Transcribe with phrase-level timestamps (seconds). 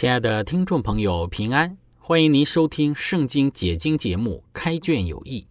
[0.00, 1.76] 亲爱的听众朋友，平安！
[1.98, 5.42] 欢迎您收听《圣经解经》节目《开卷有益》。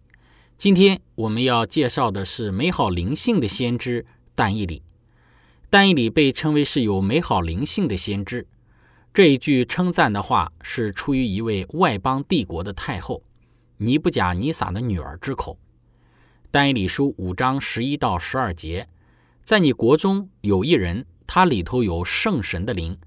[0.58, 4.82] 今天我们要介绍的是美好灵性的先知但以里。
[5.70, 8.48] 但以里被称为是有美好灵性的先知。
[9.14, 13.22] 这一句称赞的话是出于一位外邦帝国的太后
[13.76, 15.60] 尼布甲尼撒的女儿之口。
[16.50, 18.88] 但以理书五章十一到十二节，
[19.44, 22.98] 在你国中有一人，他里头有圣神的灵。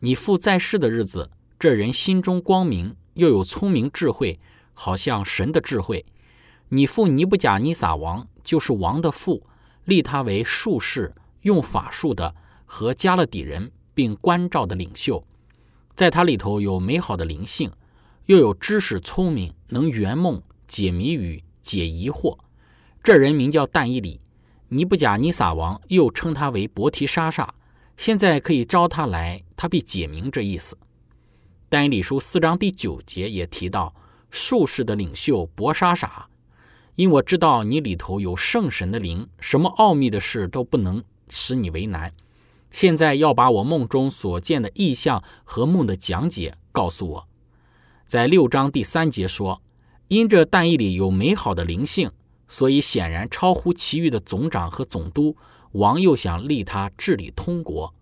[0.00, 4.38] 你父在世的日子，这人心中光明，又有聪明智慧，
[4.74, 6.04] 好像神的智慧。
[6.68, 9.46] 你父尼布甲尼撒王就是王的父，
[9.86, 12.34] 立他为术士，用法术的
[12.66, 15.24] 和加勒底人，并关照的领袖。
[15.94, 17.72] 在他里头有美好的灵性，
[18.26, 22.36] 又有知识聪明，能圆梦、解谜语、解疑惑。
[23.02, 24.20] 这人名叫但伊里。
[24.68, 27.54] 尼布甲尼撒王又称他为伯提沙撒。
[27.96, 30.76] 现在可以招他来，他必解明这意思。
[31.68, 33.94] 但以理书四章第九节也提到
[34.30, 36.28] 术士的领袖博沙傻，
[36.94, 42.12] 因我知道你里头有圣神的灵，什么奥秘的事都不能使你为难。
[42.70, 47.28] 现在要把我梦中所见的意象和梦的讲解告诉我。
[48.06, 49.62] 在六章第三节说，
[50.08, 52.10] 因这但以里有美好的灵性，
[52.46, 55.36] 所以显然超乎其余的总长和总督。
[55.72, 57.94] 王又想立他治理通国，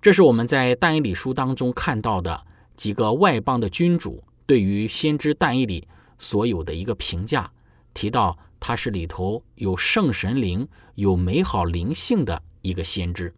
[0.00, 5.86] 这是我们在但以理书当中看到的几个外邦的君主对于先知但以理
[6.18, 7.50] 所有的一个评价，
[7.92, 13.34] 提到他是里头有圣神灵、有美好灵性的一个先知。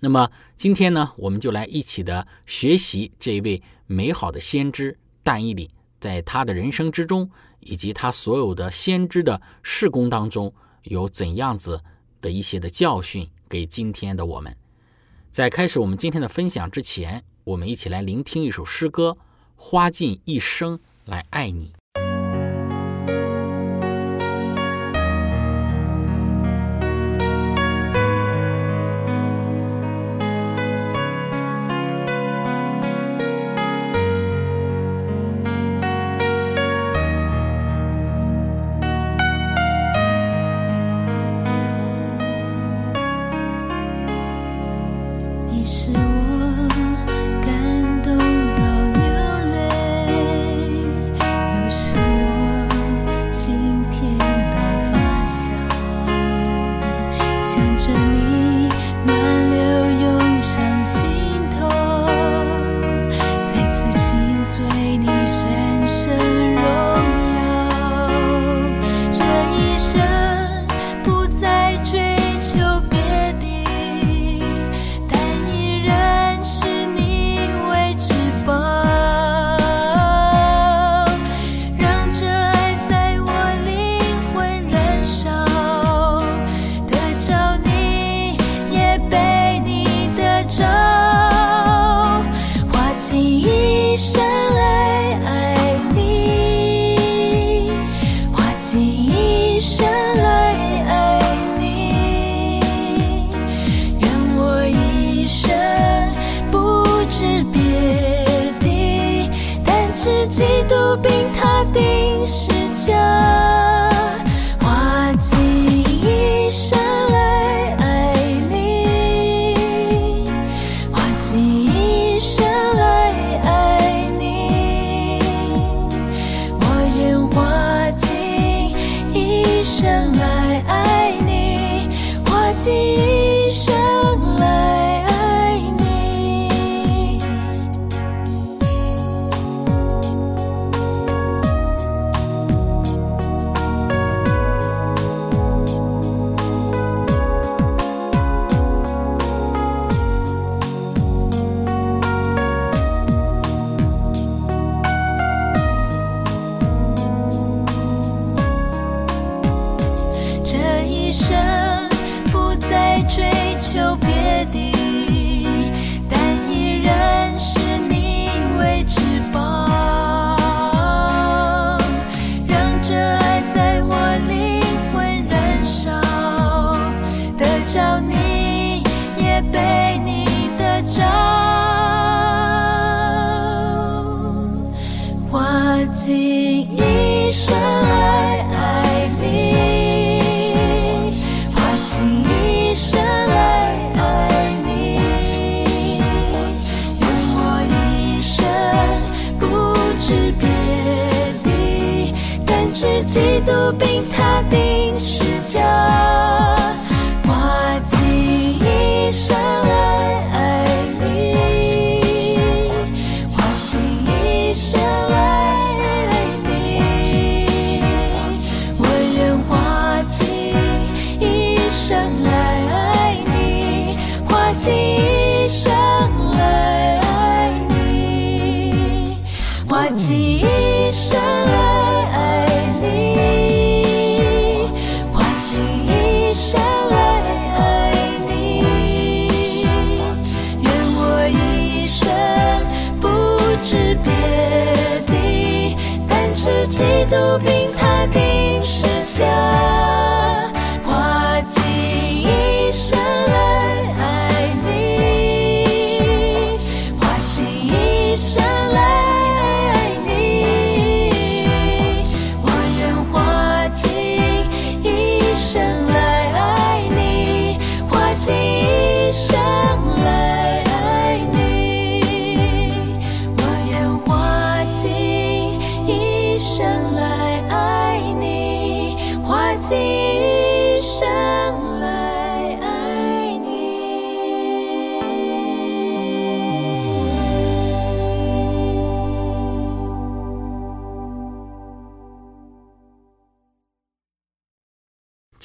[0.00, 7.30] 那么今天呢，我们就来一起的学习这一位美好的先知但以理，在他的人生之中，
[7.60, 10.54] 以及他所有的先知的事工当中，
[10.84, 11.82] 有怎样子。
[12.26, 14.56] 的一些的教训给今天的我们，
[15.30, 19.16] 在开始我们今天的分享之前，我们一起来聆听一首诗歌
[19.54, 21.68] 《花尽一生来爱你》。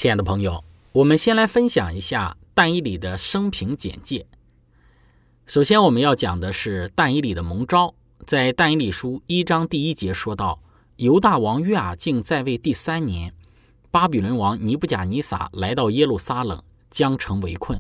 [0.02, 0.64] 亲爱的朋友，
[0.94, 4.26] 我们先来分享一下但以理的生平简介。
[5.46, 7.94] 首先，我们要讲的是但以理的蒙召。
[8.26, 10.60] 在但以理书一章第一节说到，
[10.96, 13.36] 犹大王约雅敬在位第三年，
[13.92, 17.80] 巴比伦王尼布甲尼撒来到耶路撒冷，将城围困。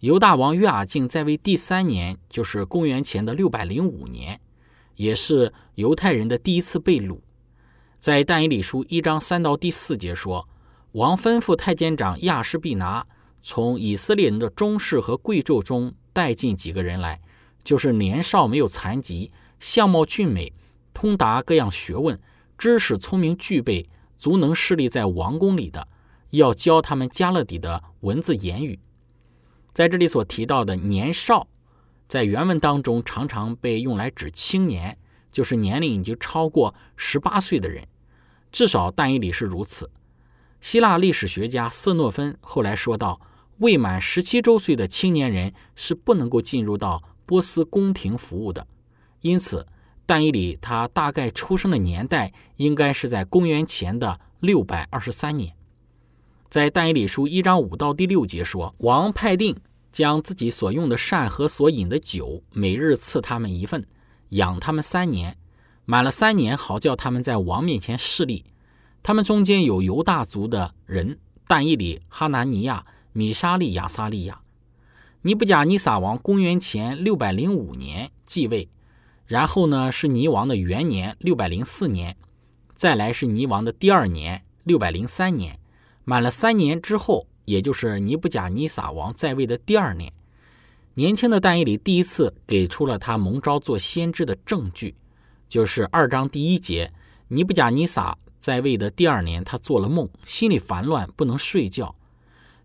[0.00, 4.38] 犹大王约雅敬在位第三年，就是公元前的六百零五年，
[4.96, 7.20] 也是犹太人的第一次被掳。
[7.98, 10.46] 在但以理书一章三到第四节说，
[10.96, 13.06] 王吩咐太监长亚施必拿
[13.42, 17.20] 从以色列人的中士和贵胄中带进几个人来，
[17.62, 20.54] 就是年少没有残疾，相貌俊美，
[20.94, 22.18] 通达各样学问，
[22.56, 25.86] 知识聪明具备，足能侍立在王宫里的，
[26.30, 28.78] 要教他们加勒底的文字言语。
[29.74, 31.46] 在这里所提到的年少，
[32.08, 34.96] 在原文当中常常被用来指青年，
[35.30, 37.86] 就是年龄已经超过十八岁的人，
[38.50, 39.90] 至少但以理是如此。
[40.66, 43.20] 希腊历史学家瑟诺芬后来说道，
[43.58, 48.66] 未满十七周岁的青年人是不能够进入到波斯宫廷服务的。
[49.20, 49.64] 因此，
[50.04, 55.54] 但以理他大概出生的年代应该是在公元前的六百二十三年。
[56.48, 59.56] 在但以理书一章五到第六节说，王派定
[59.92, 63.86] 将自己所用的膳和所饮的酒，每日赐他们一份，
[64.30, 65.38] 养他们三年，
[65.84, 68.44] 满了三年，好叫他们在王面前侍立。
[69.06, 74.40] 他们中间有犹大族的人，但以理、哈南尼亚、米沙利、亚撒利亚。
[75.22, 78.68] 尼布甲尼撒王公元前六百零五年继位，
[79.24, 82.16] 然后呢是尼王的元年六百零四年，
[82.74, 85.60] 再来是尼王的第二年六百零三年，
[86.02, 90.12] 满了三年之后，也就是尼布甲尼撒王在位的第二年，
[90.94, 94.96] 年轻的但以理第一次给出了他蒙召做先知的证据，
[95.48, 96.92] 就是二章第一节，
[97.28, 101.96] 尼布甲尼撒在位的第二年，他做了梦，心里烦乱，不能睡觉。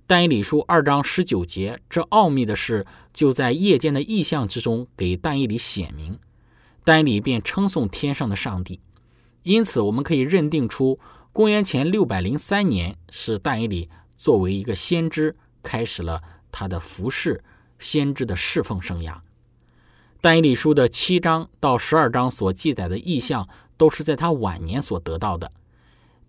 [0.06, 6.20] 但以理书二章十九节，这奥秘的事就在夜间的意象之中给但以理显明，
[6.84, 8.80] 但以理便称颂天上的上帝。
[9.42, 11.00] 因此，我们可以认定出
[11.34, 16.22] 公元前六百零三年是但以理作为一个先知开始了
[16.52, 17.44] 他的服侍
[17.80, 19.16] 先知的侍奉生涯。
[20.22, 25.52] 但以理书的七章到十二章所记载的异象，都是在他晚年所得到的。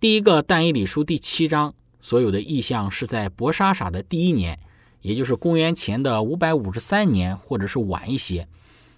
[0.03, 1.77] 第一个但以理书第七章。
[2.01, 4.59] 所有的意象是在伯沙撒的第一年，
[5.01, 8.49] 也就是公元前的五百五十三年，或者是晚一些，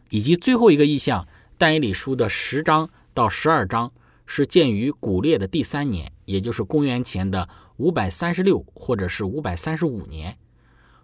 [0.08, 3.92] 以及最后一个意象，但以理书的十章到十二章
[4.24, 10.38] 是建于古列的第三年，也就是公元前的五百三十六或者是五百三十五年，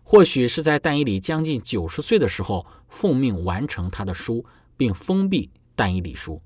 [0.02, 4.46] 或许是在但以理将近九十岁的时候奉命完成他的书，
[4.78, 6.40] 并封闭但以理书，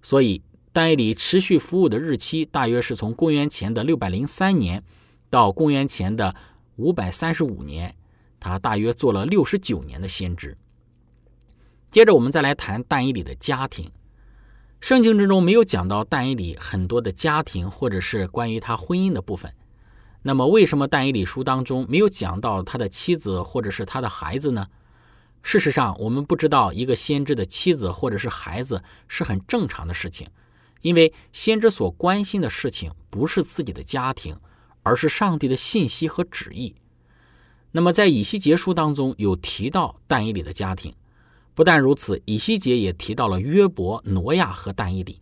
[0.00, 0.40] 所以。
[0.76, 4.84] 但以理持续服务的日期大约是从公元前的六百零三年
[5.30, 6.36] 到公元前的
[6.76, 7.96] 五百三十五年，
[8.38, 10.54] 他大约做了六十九年的先知。
[11.90, 13.90] 接着，我们再来谈但以理的家庭。
[14.78, 19.50] 圣经之中没有讲到但以理很多的家庭，或者是关于他婚姻的部分。
[20.24, 24.66] 那么，为什么但以理书当中没有讲到他的妻子或者是他的孩子呢？
[25.42, 30.28] 事实上，我们不知道一个先知的妻子或者是孩子是很正常的事情，
[30.80, 34.36] 因为先知所关心的事情不是自己的家庭，
[34.82, 36.74] 而是上帝的信息和旨意。
[37.72, 40.94] 那么，在以西结书当中有提到但以理的家庭。
[41.54, 45.18] 不但如此，以西结也提到了约伯、挪亚和但以理，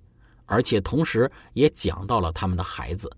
[0.46, 3.10] 而且同时也讲到了他们的孩子。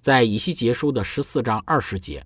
[0.00, 2.24] 在以西结书的十四章二十节，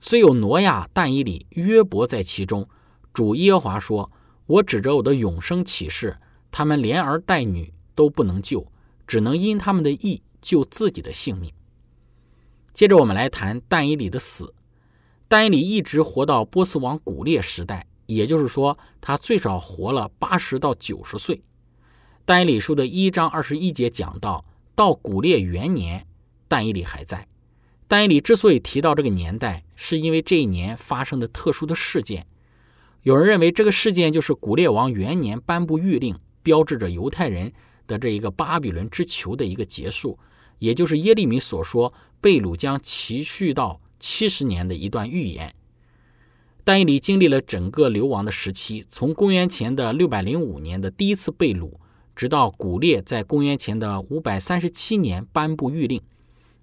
[0.00, 2.66] 虽有挪亚、但以理、约伯在其中，
[3.12, 4.10] 主耶和华说
[4.46, 6.16] ：“我指着我的永生启示，
[6.50, 8.66] 他们连儿带女都不能救，
[9.06, 11.52] 只能因他们的义救自己的性命。”
[12.74, 14.54] 接着我们来谈但以理的死。
[15.28, 17.86] 但以理一直活到波斯王古列时代。
[18.06, 21.42] 也就是说，他最少活了八十到九十岁。
[22.24, 24.44] 但以理书的一章二十一节讲到，
[24.76, 26.06] 到古列元年，
[26.46, 27.26] 但以理还在。
[27.88, 32.28] 但以理之所以提到这个年代，是因为这一年发生的特殊的事件。
[33.02, 37.52] 有人认为这个事件就是古列王元年颁布谕令，标志着犹太人
[37.86, 40.18] 的这一个巴比伦之囚的一个结束，
[40.58, 45.54] 也就是耶利米所说被掳将持续到七十年的一段预言。
[46.64, 51.74] 但以理经历了整个流亡的时期，从公元前的六百零五年的第一次被掳，
[52.16, 56.02] 直到古列在公元前的五百三十七年颁布谕令，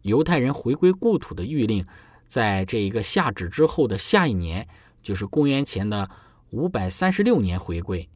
[0.01, 1.85] 犹太人回归故土的谕令，
[2.27, 4.67] 在这一个下旨之后的下一年，
[5.01, 6.09] 就是公元前的
[6.49, 8.09] 五百三十六年回归。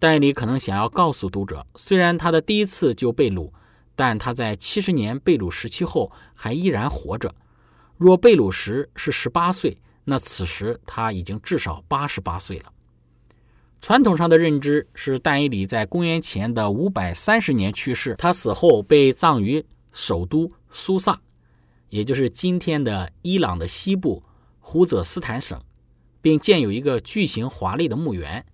[0.00, 3.52] 但以理可能想要告诉读者，虽然他的第一次就被掳，
[3.94, 7.32] 但他在七十年被掳时期后还依然活着。
[7.96, 9.78] 若被掳时是十八岁。
[10.04, 12.72] 那此时他已经至少八十八岁了。
[13.80, 21.20] 传统上的认知是，但伊里在公元前的五百三十年去世，他死后被葬于首都苏萨，
[21.90, 24.24] 也就是今天的伊朗的西部
[24.58, 25.60] 胡泽斯坦省，
[26.20, 28.44] 并建有一个巨型华丽的墓园。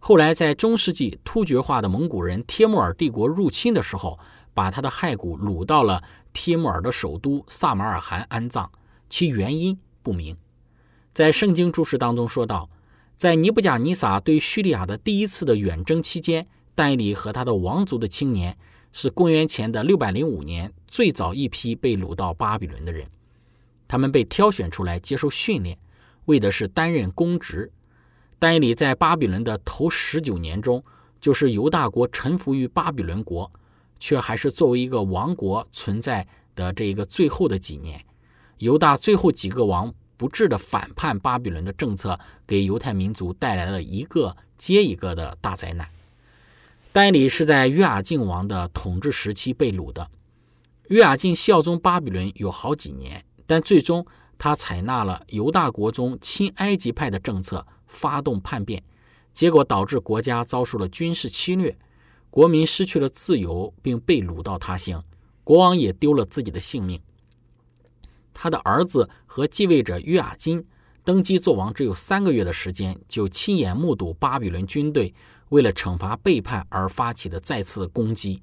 [0.00, 4.18] 后来在中世纪突厥化的蒙古人帖木儿帝国入侵的时候，
[4.54, 6.02] 把他的骸骨掳到了
[6.32, 8.70] 帖木儿的首都萨马尔罕安葬，
[9.08, 10.36] 其原因不明。
[11.12, 12.70] 在圣经注释当中说到，
[13.16, 18.56] 在尼布甲尼撒对叙利亚的第一次的远征期间，但以理和他的王族的青年
[18.92, 23.06] 是公元前的六百零五年最早一批被掳到巴比伦的人。
[23.88, 25.76] 他们被挑选出来接受训练，
[26.26, 27.72] 为的是担任公职。
[28.38, 30.82] 丹尼在巴比伦的头十九年中，
[31.20, 33.50] 就是犹大国臣服于巴比伦国，
[33.98, 38.04] 却还是作为一个王国存在的这一个最后的几年。
[38.58, 39.94] 犹大最后几个王。
[40.18, 45.88] 不智的反叛巴比伦的政策，给犹太民族带来了一个接一个的大灾难。
[46.90, 50.10] 丹尼是在约雅敬王的统治时期被掳的。
[50.88, 54.04] 约雅敬效忠巴比伦有好几年，但最终
[54.36, 58.82] 他采纳了犹大国中亲埃及派的政策，发动叛变，
[59.32, 61.76] 结果导致国家遭受了军事侵略，
[62.30, 65.04] 国民失去了自由，并被掳到他乡，
[65.42, 67.00] 国王也丢了自己的性命。
[68.32, 70.64] 他的儿子和继位者约雅金
[71.02, 75.12] 登基做王只有三个月的时间，就亲眼目睹巴比伦军队
[75.48, 78.42] 为了惩罚背叛而发起的再次攻击。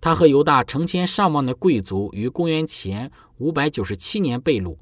[0.00, 4.76] 他和犹大成千上万的贵族于公元前五百九十七年被掳。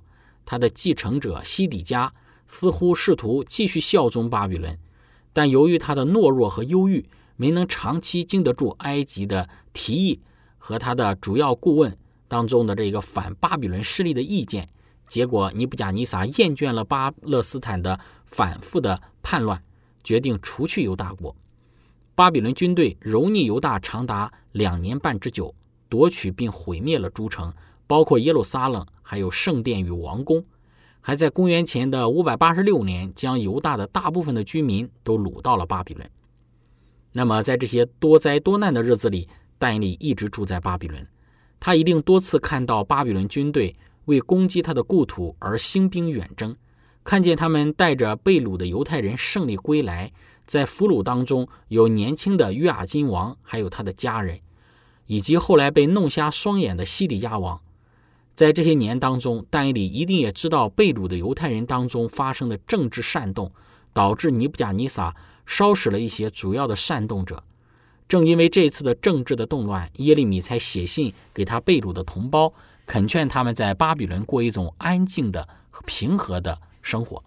[0.45, 2.13] 他的继承者西底家
[2.55, 4.79] 似乎试图继续效忠巴比伦，
[5.33, 10.21] 但由于他的懦弱和忧郁，没能长期经得住埃及的提议
[10.59, 11.97] 和他的主要顾问。
[12.29, 14.69] 当中的这个反巴比伦势力的意见，
[15.09, 19.61] 结果尼布甲尼撒厌倦了巴勒斯坦的反复的叛乱，
[20.05, 21.35] 决定除去犹大国。
[22.15, 25.55] 巴比伦军队蹂躏犹大长达两年半之久，
[25.89, 27.53] 夺取并毁灭了诸城，
[27.87, 30.45] 包括耶路撒冷，还有圣殿与王宫，
[31.05, 36.09] 还在公元前的五百八十六年将犹大的大部分的居民都掳到了巴比伦。
[37.13, 39.29] 那么，在这些多灾多难的日子里，
[39.59, 41.07] 但以理一直住在巴比伦。
[41.61, 46.57] 他一定多次看到巴比伦军队为攻击他的故土而兴兵远征，
[47.05, 50.13] 看见他们带着被掳的犹太人胜利归来，
[50.47, 54.41] 在俘虏当中有年轻的约雅金王，还有他的家人，
[55.07, 57.61] 以及后来被弄瞎双眼的西底亚王。
[58.35, 63.53] 在这些年当中，但以理一定也知道被掳的犹太人当中发生的政治煽动，
[63.93, 67.45] 导致尼布甲尼撒烧死了一些主要的煽动者。
[68.09, 72.53] 正因为这次的政治的动乱，耶利米才写信给他被掳的同胞，
[72.87, 75.49] 恳劝他们在巴比伦过一种安静的、
[75.87, 77.23] 平和的生活。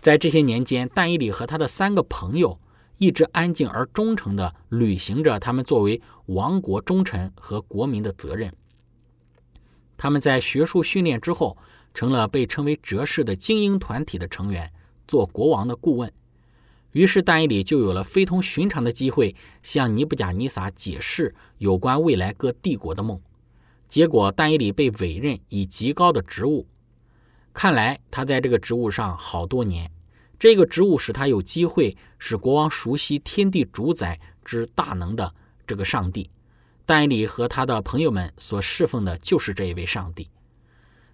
[0.00, 2.58] 在这些年间，但以理和他的三个朋友
[2.98, 8.52] 一直安静而忠诚地履行着他们作为王国忠臣和国民的责任。
[9.96, 11.56] 他们在学术训练之后，
[11.94, 14.72] 成了被称为哲士的精英团体的成员，
[15.06, 16.12] 做国王的顾问。
[16.92, 23.20] 于是，但以理就有了非同寻常的机会，向尼布甲尼撒解释有关未来各帝国的梦。
[23.88, 26.66] 结果，但以理被委任以极高的职务。
[27.54, 29.90] 看来他在这个职务上好多年，
[30.38, 35.34] 这个职务使他有机会使国王熟悉天地主宰之大能的
[35.66, 36.30] 这个上帝。
[36.84, 40.28] 但以理和他的朋友们所侍奉的就是这一位上帝。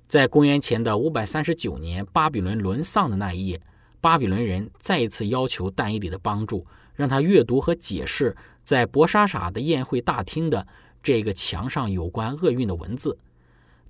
[0.07, 3.61] 在公元前的五百三十九年，巴比伦沦丧的那一夜，
[4.01, 8.35] 巴比伦人再一次要求但以理的帮助，让他阅读和解释
[8.65, 10.67] 在博沙傻的宴会大厅的
[11.03, 13.19] 这个墙上有关厄运的文字。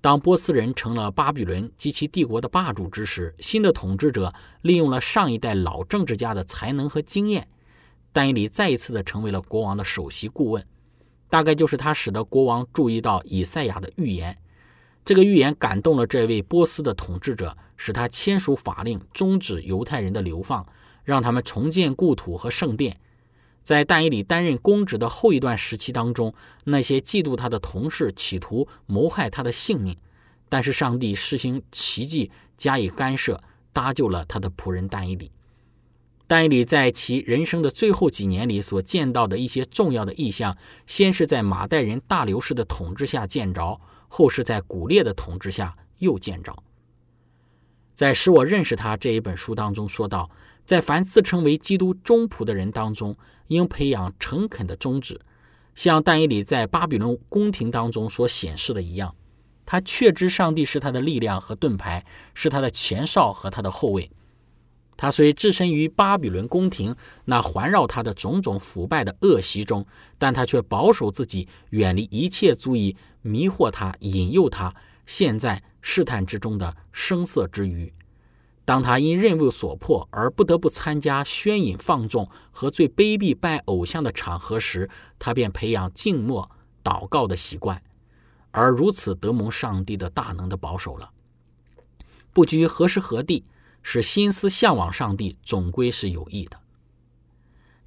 [0.00, 4.32] 当波斯人成了巴比伦及其帝国的霸主之时，新的统治者
[4.62, 7.49] 利用了上一代老政治家的才能和经验，
[8.12, 10.64] 但以理再一次的成为了国王的首席顾问。
[11.28, 14.37] 大概就是他使得国王注意到以赛亚的预言，
[15.04, 20.66] 这个预言感动了这位波斯的统治者，使他签署法令终止犹太人的流放，
[21.04, 22.99] 让他们重建故土和圣殿。
[23.62, 26.33] 在但以理担任公职的后一段时期当中，
[26.64, 29.94] 那些嫉妒他的同事企图谋害他的性命，
[30.48, 33.42] 但是上帝施行奇迹加以干涉，
[33.74, 35.31] 搭救了他的仆人但以理。
[36.29, 46.55] 但以理在其人生的最后几年里所见到的一些重要的意象，先是在马代人大流士的统治下见着，后是在古列的统治下又见着。
[47.95, 50.31] 在使我认识他这一本书当中说到，
[50.64, 53.17] 在凡自称为基督忠仆的人当中。
[53.49, 55.19] 应培养诚恳的宗旨，
[55.75, 59.14] 像但以理在巴比伦宫廷当中所显示的一样，
[59.64, 64.11] 他确知上帝是他的力量和盾牌，是他的前哨和他的后卫。
[64.98, 66.94] 他虽置身于巴比伦宫廷
[67.26, 69.87] 那环绕他的种种腐败的恶习中，
[70.18, 74.74] 但他却保守自己，远离一切足以迷惑他、引诱他
[75.06, 77.92] 陷在试探之中的声色之余。
[78.64, 86.50] 当他因任务所迫而不得不参加宣饮放纵和最卑鄙拜偶像的场合时，他便培养静默
[86.82, 87.80] 祷告的习惯，
[88.50, 91.11] 而如此得蒙上帝的大能的保守了。
[92.32, 93.44] 不拘何时何地，
[93.90, 96.61] 使心思向往上帝，总归是有益的。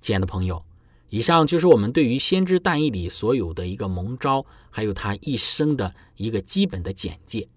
[0.01, 0.65] 亲爱的朋友，
[1.09, 7.47] 以上就是我们对于先知但以理所有的一个蒙召，还有他一生的一个基本的简介。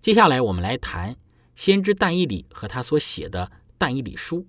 [0.00, 1.14] 接下来我们来谈。
[1.54, 4.44] 先知但以理和他所写的但以理书，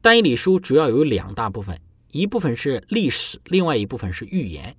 [0.00, 1.80] 但以理书主要有两大部分，
[2.12, 4.76] 一部分是历史，另外一部分是预言。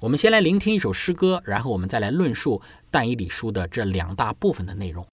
[0.00, 5.06] 我们先来聆听一首诗歌，然后我们再来论述但以理书的这两大部分的内容。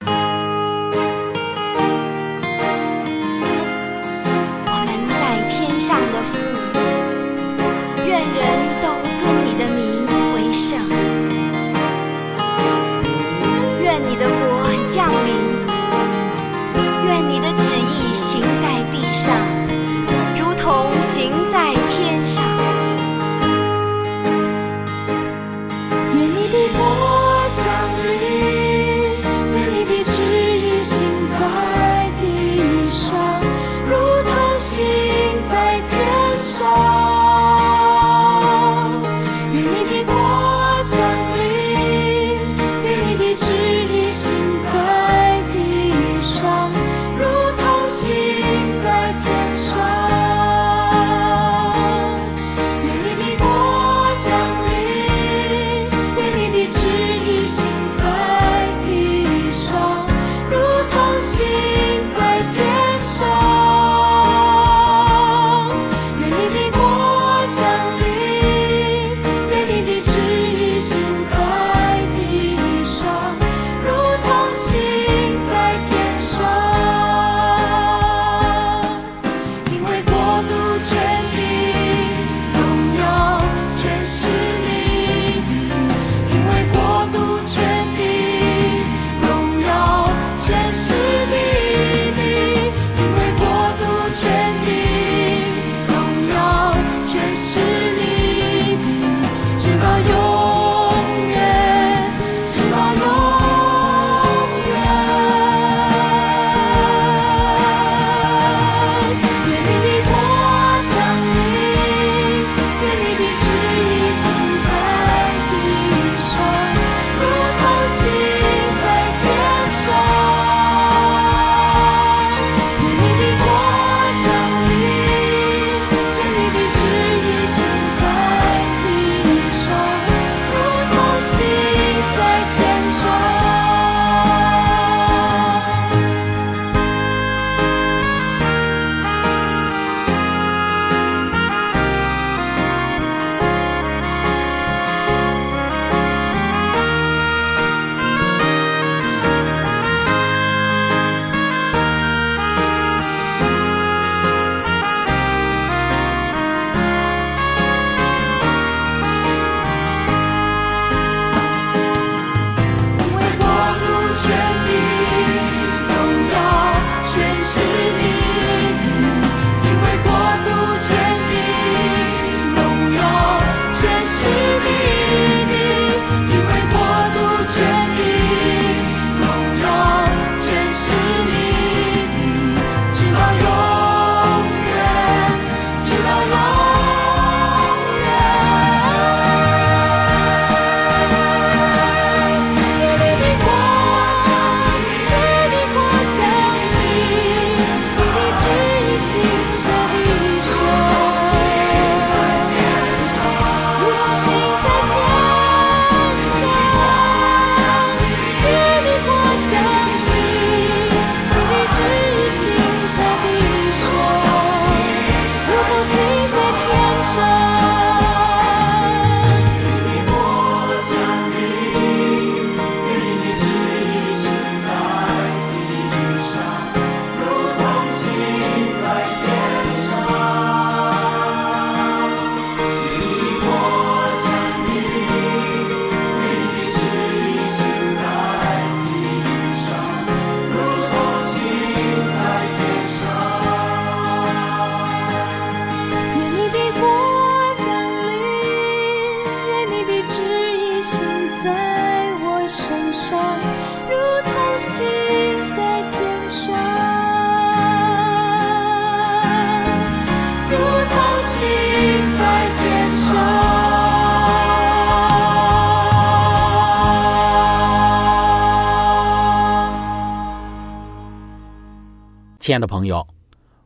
[272.49, 273.05] 亲爱的朋友，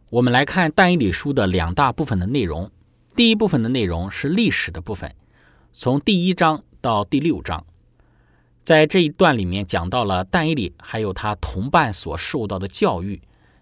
[0.09, 2.69] 我们来看但以理书的两大部分的内容。
[3.15, 5.15] 第一部分的内容是历史的部分，
[5.71, 7.65] 从第一章到第六章，
[8.61, 13.21] 在这一段里面讲到了但以理还有他同伴所受到的教育。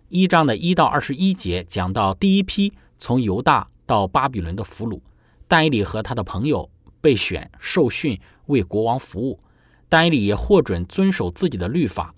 [0.09, 5.01] 一章的一到二十一节讲到第一批从犹大到巴比伦的俘虏，
[5.47, 6.67] 但以理和他的朋友
[6.99, 9.39] 被选受训为国王服务，
[9.87, 12.15] 但以理也获准遵守自己的律法，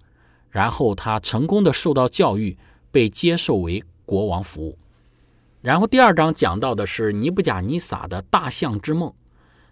[0.49, 2.57] 然后他成功的受到教育，
[2.93, 4.77] 被接受为国王服务。
[5.61, 9.11] 然后第二章讲到的是尼布甲尼撒的大象之梦。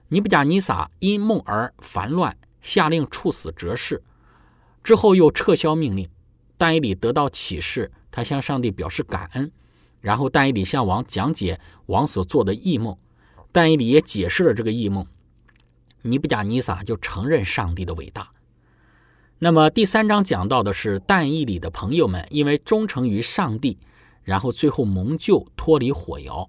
[0.07, 4.01] 尼布甲尼撒因梦而烦乱，下令处死哲士，
[4.83, 6.09] 之后又撤销命令。
[6.57, 9.51] 但以理得到启示，他向上帝表示感恩。
[9.99, 12.97] 然后但以理向王讲解王所做的异梦，
[13.51, 15.05] 但以理也解释了这个异梦。
[16.01, 18.31] 尼布甲尼撒就承认上帝的伟大。
[19.43, 23.79] 那么第三章讲到的是但义里的朋友们因为忠诚于上帝。
[24.21, 26.47] 然后最后蒙救脱离火窑。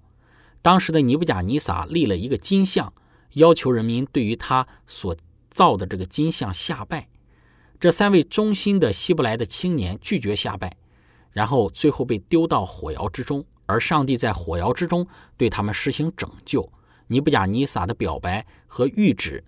[0.61, 2.93] 当时的尼布甲尼撒立了一个金像，
[3.33, 5.17] 要求人民对于他所
[5.49, 7.09] 造的这个金像下拜。
[7.79, 10.77] 这三位忠心的希伯来的青年拒绝下拜，
[11.31, 13.43] 然后最后被丢到火窑之中。
[13.65, 16.71] 而上帝在火窑之中对他们实行拯救。
[17.07, 19.43] 尼布甲尼撒的表白和谕旨，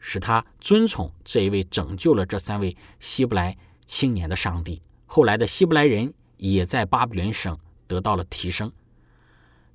[0.00, 4.82] 使他尊崇这一位拯救了这三位希伯来青年的上帝。
[5.06, 6.12] 后来的希伯来人。
[6.42, 7.54] 也在巴比伦省
[7.86, 8.72] 得到了提升。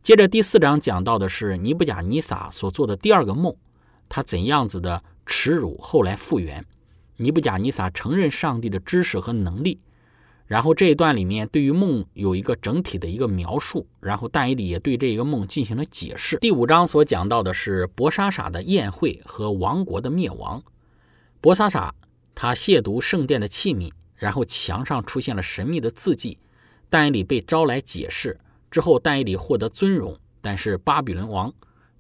[0.02, 3.56] 接着第四章讲到的是尼布甲尼撒所做的第二个梦，
[4.10, 6.66] 他怎样子的耻辱，后来复原。
[7.18, 9.80] 尼布甲尼撒承认上帝的知识和能力。
[10.46, 16.38] 然后这一段里面对于梦有一个整体的一个描述，然后但以理也对这一个梦进行了解释。
[16.38, 20.62] 第五章所讲到的是博沙傻的宴会和王国的灭亡。
[21.42, 21.94] 博沙傻
[22.36, 26.38] 他亵渎圣殿的器皿，然后墙上出现了神秘的字迹。
[26.88, 31.52] 但以理被招来解释之后，但以理获得尊荣，但是巴比伦王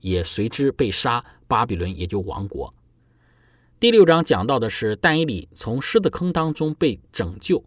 [0.02, 2.72] 也随之被杀，巴比伦也就亡国。
[3.80, 7.64] 第六章讲到的是但以理从狮子坑当中被拯救，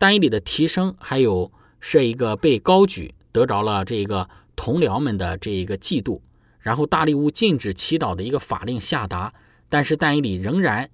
[0.00, 6.18] 但以理的提升，还有是一个被高举，得着了这个同僚们的这一个嫉妒，
[6.60, 9.30] 然后大利乌禁止祈祷的一个法令下达，
[9.68, 10.88] 但是但以里仍然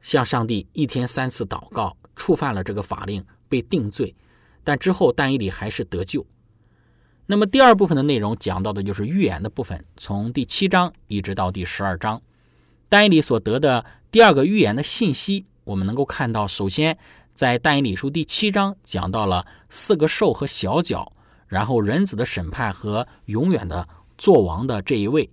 [0.00, 4.14] 向上帝一天三次祷告，触犯了这个法令，被定罪。
[4.64, 6.24] 但之后，但以里还是得救。
[7.26, 12.22] 那么第二部分的内容讲到的就是预言的部分，从第七章一直到第十二章，
[12.88, 16.96] 但以里所得的第二个预言的信息，我们能够看到，首先
[17.36, 21.12] 在但以理书第七章讲到了四个兽和小角，
[21.46, 25.28] 然后人子的审判和永远的作王的这一位，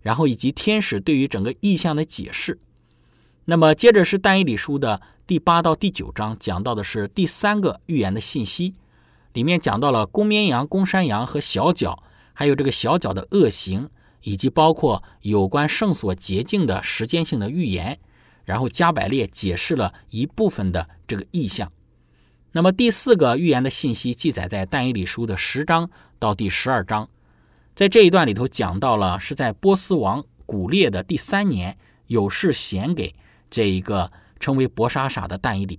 [0.00, 2.56] 然后以及天使对于整个意象的解释。
[3.46, 5.02] 那么接着是但以理书的。
[5.26, 8.74] 第八到第九章讲到的是第三个预言的信息，
[9.32, 12.00] 里面讲到了公绵羊、公山羊和小角，
[12.32, 13.88] 还有这个小角的恶行，
[14.22, 17.98] 以及包括有关圣所洁净的时间性的预言。
[18.50, 21.70] 然后加百列解释了一部分的这个意象。
[22.50, 27.08] 那么第四个预言的信息记载在但以理书的十章到第十二章，
[27.76, 33.14] 在这一段里头讲到了是在波斯王古列的第三年，有事显给
[33.48, 34.10] 这一个。
[34.40, 35.78] 称为博沙傻的但以理，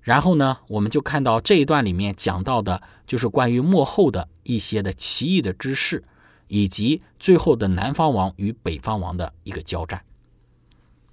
[0.00, 6.02] 然后呢，我们就看到这一段里面讲到的，就是关于幕后的一些的奇异的知识，
[6.48, 10.00] 以及最后的南方王与北方王的一个交战。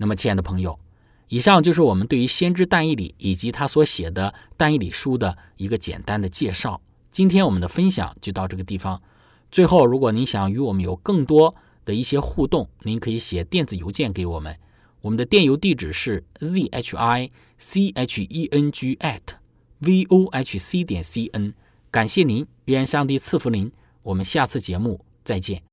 [0.03, 0.77] 那么，亲爱的朋友，
[1.29, 6.81] 以上就是我们对于先知但以理以及他所写的但以理书的一个简单的介绍。
[7.09, 9.01] 今天我们的分享就到这个地方。
[9.49, 14.57] 最后，如果您想与我们有更多的一些互动，您可以写电子邮件给我们。
[14.99, 19.21] 我们的电邮地址是 z h i c h e n g at
[19.79, 21.53] v o h c 点 c n，
[21.89, 25.72] 感谢您，愿上帝赐福您，我们下次节目再见。